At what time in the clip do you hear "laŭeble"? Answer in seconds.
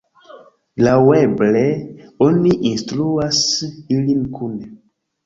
0.85-1.61